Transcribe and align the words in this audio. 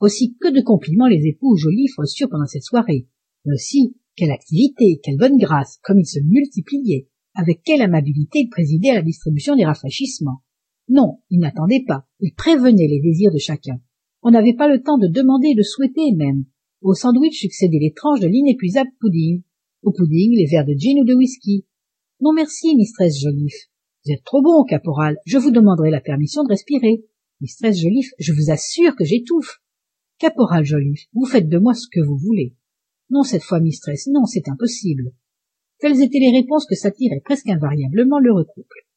aussi 0.00 0.36
que 0.40 0.48
de 0.48 0.60
compliments 0.60 1.08
les 1.08 1.26
époux 1.26 1.56
joliffe 1.56 1.96
reçurent 1.96 2.28
pendant 2.30 2.46
cette 2.46 2.64
soirée 2.64 3.06
mais 3.44 3.54
aussi 3.54 3.96
quelle 4.16 4.30
activité 4.30 5.00
quelle 5.02 5.16
bonne 5.16 5.36
grâce 5.36 5.78
comme 5.82 6.00
ils 6.00 6.06
se 6.06 6.20
multipliaient 6.20 7.08
avec 7.34 7.62
quelle 7.62 7.82
amabilité 7.82 8.40
ils 8.40 8.48
présidaient 8.48 8.90
à 8.90 8.96
la 8.96 9.02
distribution 9.02 9.54
des 9.54 9.64
rafraîchissements. 9.64 10.42
Non 10.88 11.20
ils 11.30 11.38
n'attendaient 11.38 11.84
pas 11.86 12.06
ils 12.20 12.34
prévenaient 12.34 12.88
les 12.88 13.00
désirs 13.00 13.32
de 13.32 13.38
chacun. 13.38 13.80
On 14.22 14.32
n'avait 14.32 14.54
pas 14.54 14.68
le 14.68 14.82
temps 14.82 14.98
de 14.98 15.06
demander 15.06 15.50
et 15.50 15.54
de 15.54 15.62
souhaiter 15.62 16.12
même. 16.16 16.44
Au 16.80 16.94
sandwich 16.94 17.38
succédaient 17.38 17.78
les 17.78 17.92
tranches 17.92 18.20
de 18.20 18.26
l'inépuisable 18.26 18.90
pudding. 19.00 19.42
Au 19.82 19.92
pudding 19.92 20.36
les 20.36 20.46
verres 20.46 20.66
de 20.66 20.74
gin 20.76 21.00
ou 21.00 21.04
de 21.04 21.14
whisky. 21.14 21.64
Non 22.20 22.32
merci 22.32 22.74
mistress 22.74 23.20
joliffe. 23.20 23.68
Vous 24.04 24.12
êtes 24.12 24.24
trop 24.24 24.42
bon 24.42 24.64
caporal. 24.64 25.16
Je 25.24 25.38
vous 25.38 25.52
demanderai 25.52 25.90
la 25.90 26.00
permission 26.00 26.42
de 26.42 26.48
respirer. 26.48 27.04
Mistress 27.40 27.80
joliffe 27.80 28.10
je 28.18 28.32
vous 28.32 28.50
assure 28.50 28.96
que 28.96 29.04
j'étouffe 29.04 29.60
caporal 30.18 30.64
joliffe 30.64 31.06
vous 31.12 31.26
faites 31.26 31.48
de 31.48 31.58
moi 31.58 31.74
ce 31.74 31.86
que 31.90 32.04
vous 32.04 32.16
voulez. 32.16 32.54
Non 33.10 33.22
cette 33.22 33.42
fois 33.42 33.60
mistress 33.60 34.06
non 34.08 34.26
c'est 34.26 34.48
impossible. 34.48 35.12
Telles 35.78 36.02
étaient 36.02 36.18
les 36.18 36.36
réponses 36.38 36.66
que 36.66 36.74
s'attirait 36.74 37.22
presque 37.24 37.48
invariablement 37.48 38.18
l'heureux 38.18 38.44
couple 38.44 38.88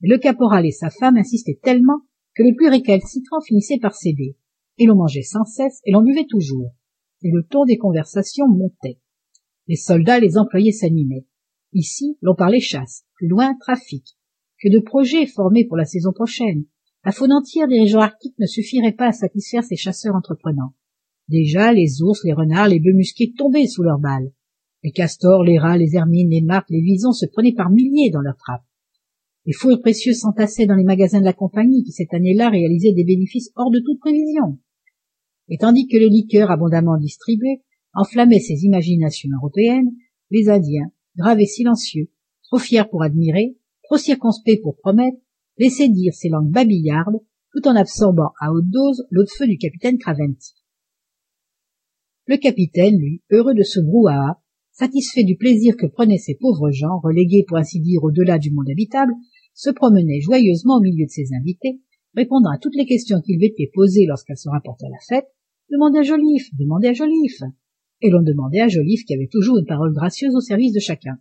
mais 0.00 0.08
le 0.08 0.18
caporal 0.18 0.66
et 0.66 0.72
sa 0.72 0.90
femme 0.90 1.16
insistaient 1.16 1.58
tellement 1.62 2.02
que 2.34 2.42
le 2.42 2.54
plus 2.54 2.68
récalcitrant 2.68 3.40
finissait 3.40 3.78
par 3.78 3.94
céder. 3.94 4.36
Et 4.78 4.86
l'on 4.86 4.96
mangeait 4.96 5.22
sans 5.22 5.44
cesse 5.44 5.80
et 5.84 5.92
l'on 5.92 6.02
buvait 6.02 6.26
toujours. 6.28 6.74
Et 7.22 7.30
le 7.30 7.44
ton 7.44 7.64
des 7.64 7.78
conversations 7.78 8.46
montait. 8.46 9.00
Les 9.68 9.76
soldats 9.76 10.20
les 10.20 10.36
employés 10.36 10.72
s'animaient. 10.72 11.26
Ici 11.72 12.18
l'on 12.20 12.34
parlait 12.34 12.60
chasse 12.60 13.04
plus 13.14 13.28
loin 13.28 13.56
trafic 13.58 14.16
que 14.62 14.68
de 14.68 14.80
projets 14.80 15.26
formés 15.26 15.66
pour 15.66 15.76
la 15.76 15.84
saison 15.84 16.12
prochaine 16.12 16.64
la 17.06 17.12
faune 17.12 17.32
entière 17.32 17.68
des 17.68 17.78
régions 17.78 18.00
arctiques 18.00 18.38
ne 18.40 18.46
suffirait 18.46 18.90
pas 18.90 19.06
à 19.06 19.12
satisfaire 19.12 19.62
ces 19.62 19.76
chasseurs 19.76 20.16
entreprenants. 20.16 20.74
Déjà 21.28 21.72
les 21.72 22.02
ours 22.02 22.24
les 22.24 22.32
renards 22.32 22.66
les 22.66 22.80
bœufs 22.80 22.96
musqués 22.96 23.32
tombaient 23.32 23.68
sous 23.68 23.84
leurs 23.84 24.00
balles. 24.00 24.32
Les 24.82 24.90
castors 24.90 25.44
les 25.44 25.56
rats 25.56 25.78
les 25.78 25.94
hermines 25.94 26.30
les 26.30 26.40
martres 26.40 26.66
les 26.70 26.80
visons 26.80 27.12
se 27.12 27.26
prenaient 27.26 27.54
par 27.54 27.70
milliers 27.70 28.10
dans 28.10 28.22
leurs 28.22 28.36
trappes. 28.36 28.66
Les 29.44 29.52
fourrures 29.52 29.82
précieuses 29.82 30.18
s'entassaient 30.18 30.66
dans 30.66 30.74
les 30.74 30.82
magasins 30.82 31.20
de 31.20 31.24
la 31.24 31.32
compagnie 31.32 31.84
qui 31.84 31.92
cette 31.92 32.12
année-là 32.12 32.50
réalisaient 32.50 32.92
des 32.92 33.04
bénéfices 33.04 33.52
hors 33.54 33.70
de 33.70 33.78
toute 33.78 34.00
prévision. 34.00 34.58
Et 35.48 35.58
tandis 35.58 35.86
que 35.86 35.96
les 35.96 36.08
liqueurs 36.08 36.50
abondamment 36.50 36.98
distribuées 36.98 37.62
enflammaient 37.94 38.40
ces 38.40 38.64
imaginations 38.64 39.30
européennes 39.36 39.92
les 40.32 40.48
indiens 40.48 40.90
graves 41.16 41.40
et 41.40 41.46
silencieux 41.46 42.10
trop 42.42 42.58
fiers 42.58 42.88
pour 42.90 43.04
admirer 43.04 43.56
trop 43.84 43.96
circonspects 43.96 44.60
pour 44.60 44.76
promettre 44.76 45.18
laissaient 45.58 45.88
dire 45.88 46.14
ces 46.14 46.28
langues 46.28 46.50
babillardes 46.50 47.20
tout 47.52 47.68
en 47.68 47.76
absorbant 47.76 48.32
à 48.40 48.52
haute 48.52 48.68
dose 48.68 49.06
l'eau 49.10 49.22
de 49.22 49.30
feu 49.30 49.46
du 49.46 49.56
capitaine 49.56 49.98
craventy. 49.98 50.54
Le 52.26 52.36
capitaine 52.36 52.98
lui 52.98 53.22
heureux 53.30 53.54
de 53.54 53.62
ce 53.62 53.80
brouhaha 53.80 54.42
satisfait 54.72 55.24
du 55.24 55.36
plaisir 55.36 55.76
que 55.76 55.86
prenaient 55.86 56.18
ces 56.18 56.34
pauvres 56.34 56.70
gens 56.70 56.98
relégués 57.02 57.44
pour 57.48 57.56
ainsi 57.56 57.80
dire 57.80 58.04
au-delà 58.04 58.38
du 58.38 58.50
monde 58.50 58.68
habitable 58.68 59.14
se 59.54 59.70
promenait 59.70 60.20
joyeusement 60.20 60.76
au 60.76 60.80
milieu 60.80 61.06
de 61.06 61.10
ses 61.10 61.28
invités 61.34 61.80
répondant 62.14 62.50
à 62.50 62.58
toutes 62.58 62.76
les 62.76 62.84
questions 62.84 63.22
qui 63.22 63.36
lui 63.36 63.46
étaient 63.46 63.70
posées 63.72 64.04
lorsqu'elle 64.06 64.36
se 64.36 64.50
rapportait 64.50 64.86
à 64.86 64.90
la 64.90 64.98
fête 65.08 65.28
demandez 65.70 66.00
à 66.00 66.02
joliffe 66.02 66.48
demandez 66.58 66.88
à 66.88 66.92
joliffe 66.92 67.42
et 68.02 68.10
l'on 68.10 68.22
demandait 68.22 68.60
à 68.60 68.68
joliffe 68.68 69.04
qui 69.04 69.14
avait 69.14 69.30
toujours 69.30 69.56
une 69.56 69.66
parole 69.66 69.94
gracieuse 69.94 70.34
au 70.34 70.40
service 70.40 70.74
de 70.74 70.80
chacun 70.80 71.18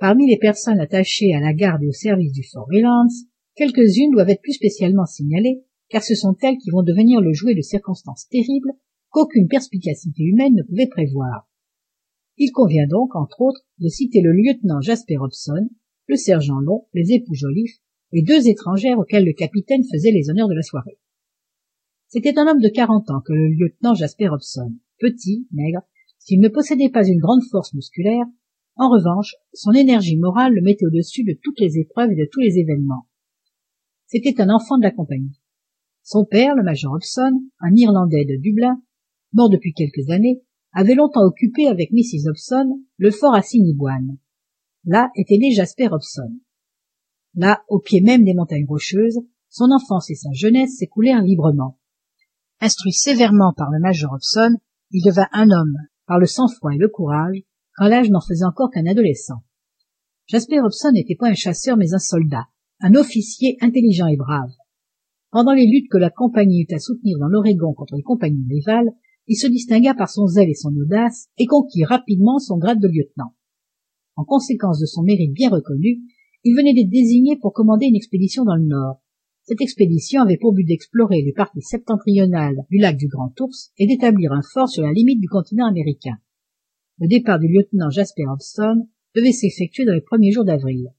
parmi 0.00 0.26
les 0.26 0.38
personnes 0.38 0.80
attachées 0.80 1.34
à 1.34 1.40
la 1.40 1.52
garde 1.52 1.82
et 1.84 1.88
au 1.88 1.92
service 1.92 2.32
du 2.32 2.42
fort 2.42 2.66
reliance 2.66 3.26
quelques-unes 3.54 4.12
doivent 4.12 4.30
être 4.30 4.42
plus 4.42 4.54
spécialement 4.54 5.06
signalées 5.06 5.62
car 5.90 6.02
ce 6.02 6.14
sont 6.14 6.36
elles 6.42 6.56
qui 6.56 6.70
vont 6.70 6.82
devenir 6.82 7.20
le 7.20 7.32
jouet 7.32 7.54
de 7.54 7.60
circonstances 7.60 8.26
terribles 8.28 8.72
qu'aucune 9.10 9.48
perspicacité 9.48 10.22
humaine 10.22 10.54
ne 10.54 10.62
pouvait 10.62 10.86
prévoir. 10.86 11.48
Il 12.38 12.52
convient 12.52 12.86
donc 12.86 13.14
entre 13.14 13.42
autres 13.42 13.60
de 13.78 13.88
citer 13.88 14.22
le 14.22 14.32
lieutenant 14.32 14.80
jasper 14.80 15.18
hobson 15.18 15.68
le 16.06 16.16
sergent 16.16 16.60
long 16.60 16.86
les 16.94 17.12
époux 17.12 17.34
joliffe 17.34 17.76
et 18.12 18.22
deux 18.22 18.48
étrangères 18.48 18.98
auxquelles 18.98 19.26
le 19.26 19.34
capitaine 19.34 19.84
faisait 19.84 20.12
les 20.12 20.30
honneurs 20.30 20.48
de 20.48 20.54
la 20.54 20.62
soirée. 20.62 20.98
C'était 22.08 22.38
un 22.38 22.46
homme 22.46 22.60
de 22.60 22.68
quarante 22.68 23.10
ans 23.10 23.20
que 23.20 23.32
le 23.32 23.48
lieutenant 23.48 23.94
jasper 23.94 24.28
hobson 24.28 24.72
petit 24.98 25.46
maigre 25.52 25.82
s'il 26.18 26.40
ne 26.40 26.48
possédait 26.48 26.88
pas 26.88 27.06
une 27.06 27.20
grande 27.20 27.42
force 27.50 27.74
musculaire 27.74 28.26
en 28.80 28.88
revanche 28.88 29.34
son 29.52 29.72
énergie 29.72 30.16
morale 30.16 30.54
le 30.54 30.62
mettait 30.62 30.86
au-dessus 30.86 31.22
de 31.22 31.38
toutes 31.42 31.60
les 31.60 31.78
épreuves 31.78 32.12
et 32.12 32.16
de 32.16 32.28
tous 32.32 32.40
les 32.40 32.58
événements. 32.58 33.06
C'était 34.06 34.40
un 34.40 34.48
enfant 34.48 34.78
de 34.78 34.82
la 34.82 34.90
compagnie. 34.90 35.38
Son 36.02 36.24
père 36.24 36.56
le 36.56 36.62
major 36.62 36.94
hobson 36.94 37.42
un 37.60 37.76
irlandais 37.76 38.24
de 38.24 38.40
dublin 38.40 38.82
mort 39.34 39.50
depuis 39.50 39.74
quelques 39.74 40.08
années 40.08 40.40
avait 40.72 40.94
longtemps 40.94 41.26
occupé 41.26 41.66
avec 41.66 41.92
mrs 41.92 42.30
hobson 42.30 42.80
le 42.96 43.10
fort 43.10 43.34
assiniboine 43.34 44.16
là 44.86 45.10
était 45.14 45.36
né 45.36 45.52
jasper 45.52 45.88
hobson. 45.92 46.40
Là 47.34 47.62
au 47.68 47.80
pied 47.80 48.00
même 48.00 48.24
des 48.24 48.34
montagnes 48.34 48.66
rocheuses 48.66 49.20
son 49.50 49.70
enfance 49.72 50.08
et 50.08 50.14
sa 50.14 50.32
jeunesse 50.32 50.78
s'écoulèrent 50.78 51.22
librement. 51.22 51.78
Instruit 52.60 52.94
sévèrement 52.94 53.52
par 53.54 53.70
le 53.70 53.78
major 53.78 54.14
hobson 54.14 54.56
il 54.90 55.04
devint 55.04 55.28
un 55.32 55.50
homme 55.50 55.76
par 56.06 56.18
le 56.18 56.26
sang-froid 56.26 56.72
et 56.72 56.78
le 56.78 56.88
courage 56.88 57.42
quand 57.80 57.88
l'âge 57.88 58.10
n'en 58.10 58.20
faisait 58.20 58.44
encore 58.44 58.70
qu'un 58.70 58.84
adolescent. 58.84 59.42
Jasper 60.26 60.60
hobson 60.60 60.92
n'était 60.92 61.14
point 61.14 61.30
un 61.30 61.34
chasseur 61.34 61.78
mais 61.78 61.94
un 61.94 61.98
soldat 61.98 62.44
un 62.82 62.94
officier 62.94 63.56
intelligent 63.62 64.06
et 64.06 64.18
brave. 64.18 64.50
Pendant 65.30 65.54
les 65.54 65.66
luttes 65.66 65.90
que 65.90 65.96
la 65.96 66.10
compagnie 66.10 66.60
eut 66.60 66.74
à 66.74 66.78
soutenir 66.78 67.18
dans 67.18 67.28
l'oregon 67.28 67.72
contre 67.72 67.96
les 67.96 68.02
compagnies 68.02 68.46
rivales 68.50 68.90
il 69.28 69.36
se 69.36 69.46
distingua 69.46 69.94
par 69.94 70.10
son 70.10 70.26
zèle 70.26 70.50
et 70.50 70.54
son 70.54 70.76
audace 70.76 71.28
et 71.38 71.46
conquit 71.46 71.84
rapidement 71.84 72.38
son 72.38 72.58
grade 72.58 72.80
de 72.80 72.88
lieutenant. 72.88 73.34
En 74.14 74.24
conséquence 74.24 74.78
de 74.78 74.84
son 74.84 75.02
mérite 75.02 75.32
bien 75.32 75.48
reconnu 75.48 76.02
il 76.44 76.54
venait 76.54 76.74
d'être 76.74 76.90
désigné 76.90 77.38
pour 77.40 77.54
commander 77.54 77.86
une 77.86 77.96
expédition 77.96 78.44
dans 78.44 78.56
le 78.56 78.66
nord. 78.66 79.00
Cette 79.44 79.62
expédition 79.62 80.20
avait 80.20 80.36
pour 80.36 80.52
but 80.52 80.64
d'explorer 80.64 81.22
les 81.22 81.32
parties 81.32 81.62
septentrionales 81.62 82.66
du 82.68 82.76
lac 82.76 82.98
du 82.98 83.08
grand 83.08 83.32
ours 83.40 83.72
et 83.78 83.86
d'établir 83.86 84.32
un 84.32 84.42
fort 84.42 84.68
sur 84.68 84.82
la 84.82 84.92
limite 84.92 85.20
du 85.20 85.28
continent 85.28 85.66
américain 85.66 86.18
le 87.00 87.08
départ 87.08 87.38
du 87.38 87.48
lieutenant 87.48 87.88
jasper 87.88 88.24
hobson 88.26 88.86
devait 89.16 89.32
s'effectuer 89.32 89.86
dans 89.86 89.94
les 89.94 90.02
premiers 90.02 90.32
jours 90.32 90.44
d'avril. 90.44 90.92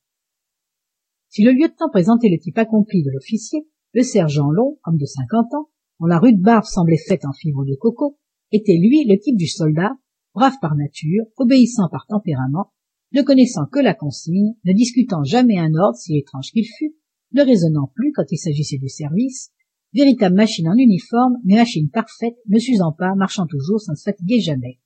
Si 1.30 1.44
le 1.44 1.52
lieutenant 1.52 1.90
présentait 1.92 2.30
le 2.30 2.40
type 2.40 2.58
accompli 2.58 3.04
de 3.04 3.12
l'officier 3.12 3.68
le 3.94 4.02
sergent 4.02 4.50
long 4.50 4.80
homme 4.86 4.98
de 4.98 5.06
cinquante 5.06 5.54
ans 5.54 5.70
dont 6.00 6.08
la 6.08 6.18
rude 6.18 6.42
barbe 6.42 6.66
semblait 6.66 6.98
faite 6.98 7.24
en 7.24 7.34
fibres 7.34 7.66
de 7.66 7.76
coco 7.76 8.18
était 8.52 8.78
lui 8.78 9.06
le 9.08 9.20
type 9.20 9.38
du 9.38 9.48
soldat 9.48 9.92
brave 10.34 10.58
par 10.60 10.76
nature 10.76 11.24
obéissant 11.38 11.88
par 11.90 12.08
tempérament 12.08 12.74
ne 13.14 13.22
connaissant 13.22 13.66
que 13.66 13.80
la 13.80 13.94
consigne 13.94 14.56
ne 14.66 14.74
discutant 14.74 15.24
jamais 15.24 15.60
un 15.60 15.76
ordre 15.76 15.98
si 15.98 16.18
étrange 16.18 16.52
qu'il 16.52 16.66
fût 16.66 16.96
ne 17.34 17.44
raisonnant 17.44 17.92
plus 17.94 18.12
quand 18.12 18.26
il 18.32 18.38
s'agissait 18.38 18.80
du 18.80 18.90
service 18.90 19.52
véritable 19.94 20.36
machine 20.36 20.68
en 20.68 20.76
uniforme 20.76 21.38
mais 21.46 21.56
machine 21.56 21.90
parfaite 21.90 22.38
ne 22.48 22.58
s'usant 22.58 22.92
pas 22.92 23.14
marchant 23.16 23.46
toujours 23.46 23.80
sans 23.80 23.94
se 23.94 24.04
fatiguer 24.04 24.40
jamais 24.40 24.81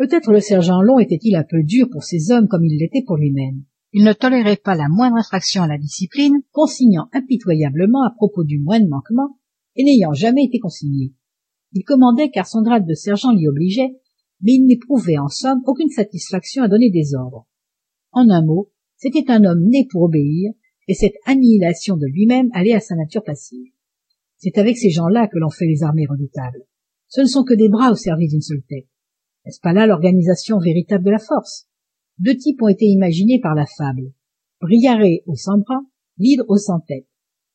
peut-être 0.00 0.32
le 0.32 0.40
sergent 0.40 0.80
long 0.80 0.98
était-il 0.98 1.36
un 1.36 1.44
peu 1.44 1.62
dur 1.62 1.86
pour 1.92 2.04
ses 2.04 2.32
hommes 2.32 2.48
comme 2.48 2.64
il 2.64 2.78
l'était 2.78 3.04
pour 3.06 3.18
lui-même. 3.18 3.64
Il 3.92 4.02
ne 4.02 4.14
tolérait 4.14 4.56
pas 4.56 4.74
la 4.74 4.88
moindre 4.88 5.16
infraction 5.16 5.62
à 5.62 5.68
la 5.68 5.76
discipline 5.76 6.40
consignant 6.52 7.10
impitoyablement 7.12 8.02
à 8.02 8.14
propos 8.16 8.42
du 8.42 8.60
moindre 8.60 8.88
manquement 8.88 9.36
et 9.76 9.84
n'ayant 9.84 10.14
jamais 10.14 10.44
été 10.44 10.58
consigné. 10.58 11.12
Il 11.74 11.84
commandait 11.84 12.30
car 12.30 12.46
son 12.46 12.62
grade 12.62 12.86
de 12.86 12.94
sergent 12.94 13.32
l'y 13.32 13.46
obligeait 13.46 13.94
mais 14.40 14.54
il 14.54 14.64
n'éprouvait 14.64 15.18
en 15.18 15.28
somme 15.28 15.60
aucune 15.66 15.90
satisfaction 15.90 16.62
à 16.62 16.68
donner 16.68 16.90
des 16.90 17.14
ordres. 17.14 17.46
En 18.10 18.30
un 18.30 18.42
mot 18.42 18.70
c'était 18.96 19.30
un 19.30 19.44
homme 19.44 19.68
né 19.68 19.86
pour 19.90 20.04
obéir 20.04 20.50
et 20.88 20.94
cette 20.94 21.16
annihilation 21.26 21.98
de 21.98 22.06
lui-même 22.06 22.48
allait 22.54 22.72
à 22.72 22.80
sa 22.80 22.96
nature 22.96 23.22
passive. 23.22 23.70
C'est 24.38 24.56
avec 24.56 24.78
ces 24.78 24.88
gens-là 24.88 25.28
que 25.28 25.38
l'on 25.38 25.50
fait 25.50 25.66
les 25.66 25.82
armées 25.82 26.06
redoutables. 26.08 26.64
Ce 27.08 27.20
ne 27.20 27.26
sont 27.26 27.44
que 27.44 27.52
des 27.52 27.68
bras 27.68 27.92
au 27.92 27.96
service 27.96 28.30
d'une 28.30 28.40
seule 28.40 28.62
tête 28.66 28.86
n'est-ce 29.50 29.60
pas 29.60 29.72
là 29.72 29.88
l'organisation 29.88 30.60
véritable 30.60 31.04
de 31.04 31.10
la 31.10 31.18
force? 31.18 31.66
Deux 32.18 32.36
types 32.36 32.62
ont 32.62 32.68
été 32.68 32.84
imaginés 32.84 33.40
par 33.40 33.56
la 33.56 33.66
fable. 33.66 34.12
Briaré 34.60 35.24
aux 35.26 35.34
cent 35.34 35.58
bras 35.58 35.80
l'hydre 36.18 36.44
aux 36.46 36.56
cent 36.56 36.78
têtes 36.78 37.08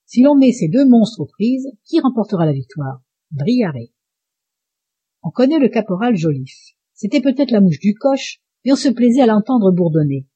si 0.05 0.21
l'on 0.21 0.35
met 0.35 0.51
ces 0.51 0.67
deux 0.67 0.85
monstres 0.85 1.21
aux 1.21 1.25
prises 1.25 1.71
qui 1.85 2.01
remportera 2.01 2.45
la 2.45 2.51
victoire? 2.51 3.01
Briaré. 3.31 3.93
On 5.23 5.29
connaît 5.31 5.57
le 5.57 5.69
caporal 5.69 6.17
joliffe. 6.17 6.75
C'était 6.93 7.21
peut-être 7.21 7.51
la 7.51 7.61
mouche 7.61 7.79
du 7.79 7.93
coche 7.93 8.41
mais 8.65 8.73
on 8.73 8.75
se 8.75 8.89
plaisait 8.89 9.21
à 9.21 9.27
l'entendre 9.27 9.71
bourdonner. 9.71 10.27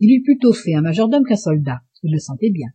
Il 0.00 0.14
eût 0.14 0.22
plutôt 0.22 0.52
fait 0.52 0.74
un 0.74 0.82
majordome 0.82 1.24
qu'un 1.24 1.36
soldat. 1.36 1.80
Il 2.02 2.12
le 2.12 2.18
sentait 2.18 2.50
bien. 2.50 2.68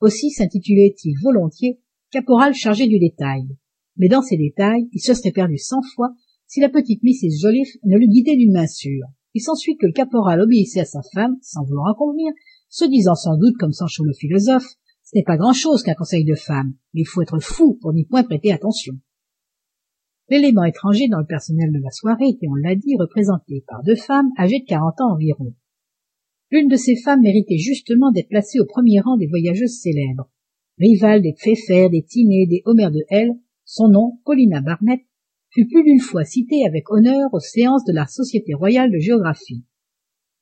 Aussi 0.00 0.30
s'intitulait 0.30 0.94
il 1.02 1.14
volontiers 1.22 1.80
caporal 2.10 2.52
chargé 2.52 2.86
du 2.86 2.98
détail 2.98 3.48
mais 3.96 4.08
dans 4.08 4.22
ces 4.22 4.36
détails 4.36 4.86
il 4.92 5.00
se 5.00 5.14
serait 5.14 5.32
perdu 5.32 5.56
cent 5.56 5.80
fois 5.94 6.10
si 6.50 6.58
la 6.58 6.68
petite 6.68 7.04
mrs 7.04 7.38
joliffe 7.40 7.76
ne 7.84 7.96
l'eût 7.96 8.08
guidé 8.08 8.34
d'une 8.34 8.52
main 8.52 8.66
sûre 8.66 9.06
il 9.34 9.40
s'ensuit 9.40 9.76
que 9.76 9.86
le 9.86 9.92
caporal 9.92 10.40
obéissait 10.40 10.80
à 10.80 10.84
sa 10.84 11.00
femme 11.14 11.36
sans 11.42 11.62
vouloir 11.62 11.92
en 11.92 11.94
convenir 11.94 12.32
se 12.68 12.84
disant 12.84 13.14
sans 13.14 13.36
doute 13.36 13.56
comme 13.56 13.72
sancho 13.72 14.02
le 14.02 14.12
philosophe 14.12 14.74
Ce 15.04 15.16
n'est 15.16 15.22
pas 15.22 15.36
grand-chose 15.36 15.84
qu'un 15.84 15.94
conseil 15.94 16.24
de 16.24 16.34
femmes, 16.34 16.74
mais 16.92 17.02
il 17.02 17.06
faut 17.06 17.22
être 17.22 17.38
fou 17.40 17.78
pour 17.80 17.92
n'y 17.92 18.04
point 18.04 18.24
prêter 18.24 18.52
attention. 18.52 18.94
L'élément 20.28 20.64
étranger 20.64 21.08
dans 21.08 21.20
le 21.20 21.26
personnel 21.26 21.72
de 21.72 21.80
la 21.82 21.90
soirée 21.90 22.28
était, 22.28 22.48
on 22.48 22.54
l'a 22.54 22.76
dit, 22.76 22.96
représenté 22.96 23.64
par 23.66 23.82
deux 23.82 23.96
femmes 23.96 24.30
âgées 24.38 24.60
de 24.60 24.66
quarante 24.66 25.00
ans 25.00 25.14
environ. 25.14 25.54
L'une 26.52 26.68
de 26.68 26.76
ces 26.76 26.96
femmes 26.96 27.22
méritait 27.22 27.58
justement 27.58 28.12
d'être 28.12 28.28
placée 28.28 28.60
au 28.60 28.66
premier 28.66 29.00
rang 29.00 29.16
des 29.16 29.26
voyageuses 29.26 29.80
célèbres. 29.80 30.30
Rivale 30.78 31.22
des 31.22 31.32
Pfeffer, 31.32 31.88
des 31.88 32.02
Tinet, 32.02 32.46
des 32.46 32.62
Homer 32.64 32.90
de 32.90 33.04
Hell, 33.08 33.32
son 33.64 33.88
nom, 33.88 34.18
Paulina 34.24 34.60
Barnett, 34.60 35.00
fut 35.50 35.66
plus 35.66 35.82
d'une 35.82 36.00
fois 36.00 36.24
cité 36.24 36.64
avec 36.66 36.90
honneur 36.90 37.28
aux 37.32 37.40
séances 37.40 37.84
de 37.84 37.92
la 37.92 38.06
Société 38.06 38.54
royale 38.54 38.90
de 38.90 38.98
géographie. 38.98 39.64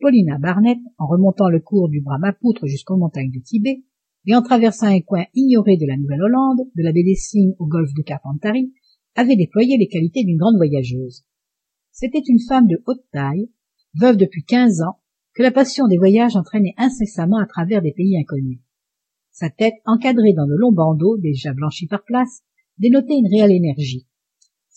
Paulina 0.01 0.39
Barnett, 0.39 0.79
en 0.99 1.07
remontant 1.07 1.49
le 1.49 1.61
cours 1.61 1.89
du 1.89 2.01
Brahmapoutre 2.01 2.67
jusqu'aux 2.67 2.97
montagnes 2.97 3.31
du 3.31 3.43
Tibet, 3.43 3.83
et 4.27 4.37
en 4.37 4.43
traversant 4.43 4.87
un 4.87 5.01
coin 5.01 5.25
ignoré 5.35 5.77
de 5.77 5.87
la 5.87 5.97
Nouvelle-Hollande, 5.97 6.69
de 6.77 6.83
la 6.83 6.93
baie 6.93 7.03
des 7.03 7.15
Cygnes 7.15 7.55
au 7.59 7.67
golfe 7.67 7.95
de 7.97 8.03
Carpentarie, 8.03 8.73
avait 9.15 9.37
déployé 9.37 9.79
les 9.79 9.89
qualités 9.89 10.25
d'une 10.25 10.37
grande 10.37 10.57
voyageuse. 10.57 11.25
C'était 11.91 12.23
une 12.29 12.41
femme 12.47 12.67
de 12.67 12.83
haute 12.87 13.05
taille, 13.13 13.51
veuve 13.99 14.17
depuis 14.17 14.45
quinze 14.45 14.83
ans, 14.83 15.01
que 15.35 15.43
la 15.43 15.51
passion 15.51 15.89
des 15.89 15.97
voyages 15.97 16.37
entraînait 16.37 16.75
incessamment 16.77 17.39
à 17.39 17.47
travers 17.47 17.81
des 17.81 17.93
pays 17.93 18.19
inconnus. 18.19 18.61
Sa 19.31 19.49
tête, 19.49 19.75
encadrée 19.87 20.35
dans 20.35 20.47
de 20.47 20.55
longs 20.55 20.73
bandeaux 20.73 21.17
déjà 21.17 21.55
blanchis 21.55 21.87
par 21.87 22.05
place, 22.05 22.43
dénotait 22.79 23.19
une 23.19 23.29
réelle 23.29 23.53
énergie. 23.53 24.08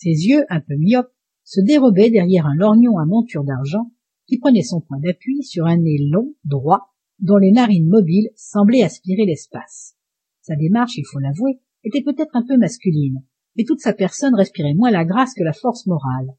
Ses 0.02 0.26
yeux, 0.26 0.44
un 0.48 0.58
peu 0.58 0.74
myopes, 0.74 1.14
se 1.44 1.60
dérobaient 1.60 2.10
derrière 2.10 2.46
un 2.46 2.56
lorgnon 2.56 2.98
à 2.98 3.06
monture 3.06 3.44
d'argent 3.44 3.92
qui 4.26 4.38
prenait 4.38 4.64
son 4.64 4.80
point 4.80 4.98
d'appui 4.98 5.44
sur 5.44 5.66
un 5.66 5.76
nez 5.76 6.08
long, 6.10 6.34
droit, 6.44 6.92
dont 7.20 7.36
les 7.36 7.52
narines 7.52 7.86
mobiles 7.86 8.30
semblaient 8.34 8.82
aspirer 8.82 9.26
l'espace. 9.26 9.94
Sa 10.40 10.56
démarche, 10.56 10.96
il 10.96 11.04
faut 11.04 11.20
l'avouer, 11.20 11.60
était 11.84 12.02
peut-être 12.02 12.34
un 12.34 12.44
peu 12.44 12.56
masculine, 12.56 13.22
mais 13.56 13.62
toute 13.62 13.78
sa 13.78 13.92
personne 13.92 14.34
respirait 14.34 14.74
moins 14.74 14.90
la 14.90 15.04
grâce 15.04 15.34
que 15.34 15.44
la 15.44 15.52
force 15.52 15.86
morale. 15.86 16.34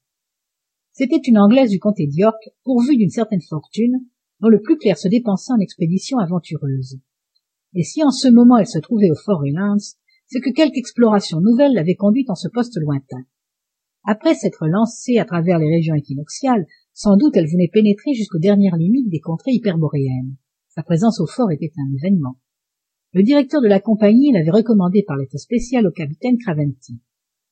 C'était 0.92 1.22
une 1.26 1.38
Anglaise 1.38 1.70
du 1.70 1.80
comté 1.80 2.06
d'York, 2.06 2.50
pourvue 2.66 2.98
d'une 2.98 3.12
certaine 3.12 3.42
fortune, 3.48 4.06
dont 4.42 4.50
le 4.50 4.62
plus 4.62 4.78
clair 4.78 4.98
se 4.98 5.08
dépensait 5.08 5.54
en 5.54 5.60
expéditions 5.60 6.18
aventureuses. 6.18 7.00
Et 7.76 7.84
si 7.84 8.04
en 8.04 8.12
ce 8.12 8.28
moment 8.28 8.58
elle 8.58 8.68
se 8.68 8.80
trouvait 8.80 9.10
au 9.10 9.16
Fort 9.16 9.40
Reliance, 9.40 9.96
c'est 10.28 10.42
que 10.42 10.52
quelque 10.52 10.78
exploration 10.78 11.40
nouvelle 11.40 11.74
l'avait 11.74 11.96
conduite 11.96 12.30
en 12.30 12.36
ce 12.36 12.50
poste 12.50 12.78
lointain. 12.78 13.24
Après 14.06 14.36
s'être 14.36 14.68
lancée 14.68 15.18
à 15.18 15.26
travers 15.26 15.60
les 15.60 15.70
régions 15.70 15.96
équinoxiales, 15.96 16.66
sans 16.94 17.16
doute 17.16 17.38
elle 17.38 17.50
venait 17.50 17.70
pénétrer 17.72 18.14
jusqu'aux 18.14 18.40
dernières 18.40 18.76
limites 18.76 19.10
des 19.10 19.22
contrées 19.22 19.54
hyperboréennes. 19.54 20.36
Sa 20.70 20.84
présence 20.84 21.22
au 21.22 21.28
fort 21.28 21.52
était 21.52 21.72
un 21.78 21.96
événement. 21.96 22.38
Le 23.14 23.24
directeur 23.24 23.62
de 23.62 23.68
la 23.68 23.80
compagnie 23.80 24.32
l'avait 24.32 24.52
recommandé 24.52 25.04
par 25.08 25.18
lettre 25.18 25.38
spéciale 25.38 25.88
au 25.88 25.92
capitaine 25.92 26.38
Craventy. 26.38 27.00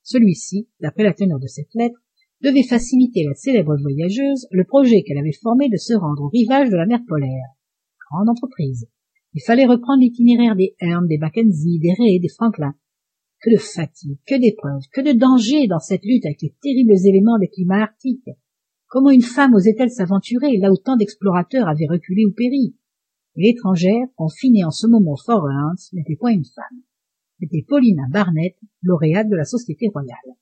Celui-ci, 0.02 0.68
d'après 0.80 1.04
la 1.04 1.14
teneur 1.14 1.38
de 1.38 1.46
cette 1.46 1.72
lettre, 1.74 2.02
devait 2.42 2.64
faciliter 2.64 3.24
la 3.24 3.34
célèbre 3.34 3.76
voyageuse 3.80 4.46
le 4.50 4.64
projet 4.64 5.02
qu'elle 5.02 5.18
avait 5.18 5.38
formé 5.40 5.68
de 5.68 5.76
se 5.76 5.94
rendre 5.94 6.24
au 6.24 6.28
rivage 6.28 6.68
de 6.68 6.76
la 6.76 6.86
mer 6.86 7.00
polaire. 7.06 7.48
Grande 8.10 8.28
entreprise. 8.28 8.88
Il 9.34 9.42
fallait 9.42 9.64
reprendre 9.64 10.02
l'itinéraire 10.02 10.56
des 10.56 10.74
Hearn, 10.80 11.06
des 11.06 11.18
Mackenzie, 11.18 11.78
des 11.78 11.94
Ray, 11.94 12.20
des 12.20 12.28
Franklin. 12.28 12.74
Que 13.42 13.50
de 13.50 13.58
fatigue, 13.58 14.18
que 14.24 14.40
d'épreuves, 14.40 14.84
que 14.92 15.00
de 15.00 15.18
dangers 15.18 15.66
dans 15.66 15.80
cette 15.80 16.04
lutte 16.04 16.24
avec 16.24 16.42
les 16.42 16.54
terribles 16.62 16.94
éléments 17.06 17.40
des 17.40 17.48
climats 17.48 17.82
arctiques. 17.82 18.30
Comment 18.86 19.10
une 19.10 19.22
femme 19.22 19.54
osait-elle 19.54 19.90
s'aventurer 19.90 20.58
là 20.58 20.70
où 20.70 20.76
tant 20.76 20.96
d'explorateurs 20.96 21.66
avaient 21.66 21.88
reculé 21.90 22.24
ou 22.24 22.32
péri? 22.32 22.76
L'étrangère, 23.34 24.06
confinée 24.14 24.64
en 24.64 24.70
ce 24.70 24.86
moment 24.86 25.14
au 25.14 25.16
Fort 25.16 25.42
Reliance, 25.42 25.92
n'était 25.92 26.14
point 26.14 26.30
une 26.30 26.44
femme. 26.44 26.82
C'était 27.40 27.64
Paulina 27.66 28.04
Barnett, 28.10 28.54
lauréate 28.82 29.28
de 29.28 29.34
la 29.34 29.44
Société 29.44 29.88
royale. 29.88 30.36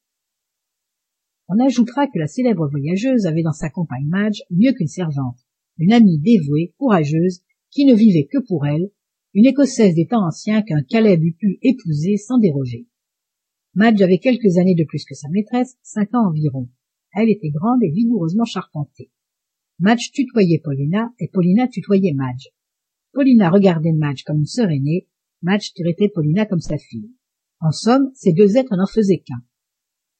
On 1.49 1.58
ajoutera 1.64 2.06
que 2.06 2.19
la 2.19 2.26
célèbre 2.26 2.69
voyageuse 2.69 3.25
avait 3.25 3.43
dans 3.43 3.53
sa 3.53 3.70
compagne 3.70 4.08
Madge 4.08 4.43
mieux 4.50 4.73
qu'une 4.73 4.88
servante, 4.88 5.38
une 5.79 5.94
amie 5.94 6.19
dévouée, 6.19 6.75
courageuse, 6.76 7.41
qui 7.70 7.87
ne 7.87 7.94
vivait 7.94 8.29
que 8.31 8.38
pour 8.46 8.67
elle, 8.67 8.91
une 9.32 9.46
écossaise 9.46 9.94
des 9.94 10.06
temps 10.06 10.26
anciens 10.26 10.61
qu'un 10.61 10.82
Caleb 10.82 11.23
eût 11.23 11.35
pu 11.35 11.58
épouser 11.62 12.19
sans 12.19 12.38
déroger. 12.38 12.88
Madge 13.75 14.02
avait 14.02 14.19
quelques 14.19 14.58
années 14.58 14.75
de 14.75 14.84
plus 14.84 15.05
que 15.05 15.14
sa 15.14 15.28
maîtresse, 15.28 15.78
cinq 15.82 16.14
ans 16.14 16.28
environ. 16.28 16.69
Elle 17.14 17.31
était 17.31 17.50
grande 17.50 17.82
et 17.82 17.90
vigoureusement 17.90 18.44
charpentée. 18.44 19.11
Madge 19.78 20.11
tutoyait 20.12 20.61
Paulina 20.62 21.12
et 21.20 21.28
Paulina 21.28 21.69
tutoyait 21.69 22.12
Madge. 22.12 22.49
Paulina 23.12 23.49
regardait 23.49 23.93
Madge 23.93 24.25
comme 24.25 24.40
une 24.40 24.46
sœur 24.46 24.70
aînée, 24.70 25.06
Madge 25.43 25.72
traitait 25.75 26.08
Paulina 26.08 26.46
comme 26.46 26.61
sa 26.61 26.78
fille. 26.78 27.12
En 27.61 27.70
somme, 27.70 28.11
ces 28.14 28.32
deux 28.32 28.56
êtres 28.56 28.76
n'en 28.76 28.87
faisaient 28.87 29.22
qu'un. 29.25 29.43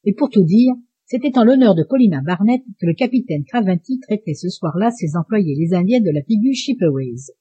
Et 0.05 0.15
pour 0.15 0.31
tout 0.31 0.45
dire, 0.45 0.73
c'était 1.05 1.37
en 1.37 1.45
l'honneur 1.45 1.75
de 1.75 1.83
Paulina 1.83 2.21
Barnett 2.23 2.63
que 2.81 2.87
le 2.87 2.95
capitaine 2.95 3.45
Craventy 3.45 3.99
traitait 3.99 4.35
ce 4.35 4.49
soir-là 4.49 4.93
ses 4.93 5.17
employés 5.17 5.57
les 5.57 5.75
Indiennes 5.75 6.05
de 6.05 6.13
la 6.13 6.23
Pigu 6.23 6.55
Shipperways. 6.55 7.33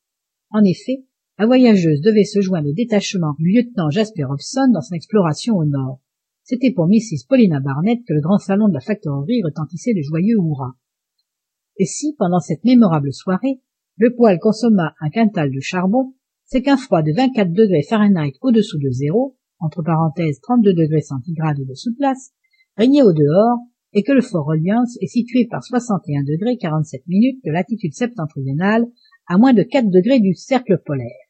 En 0.50 0.64
effet, 0.64 1.06
la 1.40 1.46
voyageuse 1.46 2.02
devait 2.02 2.26
se 2.26 2.42
joindre 2.42 2.68
au 2.68 2.74
détachement 2.74 3.34
du 3.40 3.54
lieutenant 3.54 3.90
Jasper 3.90 4.26
Hobson 4.26 4.68
dans 4.74 4.82
son 4.82 4.94
exploration 4.94 5.56
au 5.56 5.64
nord. 5.64 6.02
C'était 6.44 6.74
pour 6.74 6.88
Mrs. 6.88 7.28
Paulina 7.30 7.62
Barnett 7.62 8.02
que 8.06 8.14
le 8.14 8.20
grand 8.20 8.40
salon 8.40 8.68
de 8.68 8.74
la 8.74 8.82
factorerie 8.82 9.42
retentissait 9.42 9.94
de 9.94 10.02
joyeux 10.02 10.36
hurrahs. 10.36 10.76
Et 11.78 11.86
si, 11.86 12.14
pendant 12.20 12.42
cette 12.42 12.66
mémorable 12.66 13.14
soirée, 13.14 13.62
le 13.96 14.14
poêle 14.14 14.40
consomma 14.40 14.94
un 15.00 15.10
quintal 15.10 15.50
de 15.50 15.62
charbon, 15.62 16.14
c'est 16.44 16.62
qu'un 16.62 16.76
froid 16.76 17.04
de 17.04 17.14
24 17.16 17.54
degrés 17.54 17.84
Fahrenheit 17.88 18.34
au-dessous 18.42 18.78
de 18.78 18.90
zéro, 18.90 19.38
entre 19.60 19.82
parenthèses 19.82 20.42
32 20.42 20.74
degrés 20.74 21.02
centigrades 21.02 21.60
de 21.60 21.96
place, 21.98 22.32
régnait 22.76 23.04
au 23.04 23.14
dehors 23.14 23.60
et 23.94 24.04
que 24.04 24.12
le 24.12 24.22
fort 24.22 24.46
Reliance 24.46 24.98
est 25.00 25.08
situé 25.08 25.48
par 25.50 25.64
61 25.64 26.24
degrés 26.24 26.58
47 26.58 27.08
minutes 27.08 27.40
de 27.46 27.52
latitude 27.52 27.94
septentrionale 27.94 28.88
à 29.28 29.38
moins 29.38 29.54
de 29.54 29.64
4 29.64 29.90
degrés 29.90 30.20
du 30.20 30.34
cercle 30.34 30.82
polaire. 30.86 31.29